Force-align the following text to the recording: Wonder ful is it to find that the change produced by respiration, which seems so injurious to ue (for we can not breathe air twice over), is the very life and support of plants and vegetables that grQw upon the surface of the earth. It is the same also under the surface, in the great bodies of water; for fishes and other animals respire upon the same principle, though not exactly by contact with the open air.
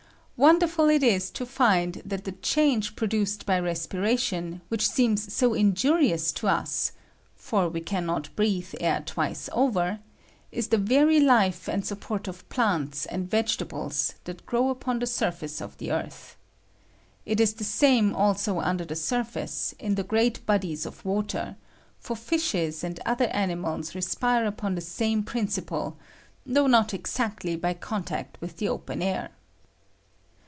Wonder 0.41 0.65
ful 0.65 0.89
is 0.89 1.03
it 1.03 1.35
to 1.35 1.45
find 1.45 2.01
that 2.03 2.23
the 2.23 2.31
change 2.31 2.95
produced 2.95 3.45
by 3.45 3.59
respiration, 3.59 4.61
which 4.69 4.89
seems 4.89 5.31
so 5.31 5.53
injurious 5.53 6.31
to 6.31 6.47
ue 6.47 6.63
(for 7.35 7.69
we 7.69 7.79
can 7.79 8.07
not 8.07 8.35
breathe 8.35 8.73
air 8.79 9.03
twice 9.05 9.49
over), 9.53 9.99
is 10.51 10.69
the 10.69 10.79
very 10.79 11.19
life 11.19 11.69
and 11.69 11.85
support 11.85 12.27
of 12.27 12.49
plants 12.49 13.05
and 13.05 13.29
vegetables 13.29 14.15
that 14.23 14.43
grQw 14.47 14.71
upon 14.71 14.97
the 14.97 15.05
surface 15.05 15.61
of 15.61 15.77
the 15.77 15.91
earth. 15.91 16.37
It 17.23 17.39
is 17.39 17.53
the 17.53 17.63
same 17.63 18.15
also 18.15 18.61
under 18.61 18.83
the 18.85 18.95
surface, 18.95 19.75
in 19.77 19.93
the 19.93 20.03
great 20.03 20.43
bodies 20.47 20.87
of 20.87 21.05
water; 21.05 21.55
for 21.99 22.15
fishes 22.15 22.83
and 22.83 22.99
other 23.05 23.25
animals 23.27 23.93
respire 23.93 24.45
upon 24.47 24.73
the 24.73 24.81
same 24.81 25.21
principle, 25.21 25.99
though 26.47 26.65
not 26.65 26.95
exactly 26.95 27.55
by 27.55 27.75
contact 27.75 28.41
with 28.41 28.57
the 28.57 28.69
open 28.69 29.03
air. 29.03 29.29